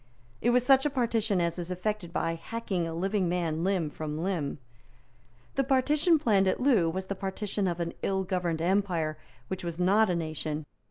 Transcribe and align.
It 0.41 0.49
was 0.49 0.65
such 0.65 0.83
a 0.83 0.89
partition 0.89 1.39
as 1.39 1.59
is 1.59 1.69
effected 1.69 2.11
by 2.11 2.33
hacking 2.33 2.87
a 2.87 2.93
living 2.95 3.29
man 3.29 3.63
limb 3.63 3.91
from 3.91 4.17
limb. 4.23 4.57
The 5.53 5.63
partition 5.63 6.17
planned 6.17 6.47
at 6.47 6.59
Loo 6.59 6.89
was 6.89 7.05
the 7.05 7.13
partition 7.13 7.67
of 7.67 7.79
an 7.79 7.93
ill 8.01 8.23
governed 8.23 8.63
empire 8.63 9.19
which 9.47 9.63
was 9.63 9.77
not 9.77 10.09
a 10.09 10.15
nation. 10.15 10.65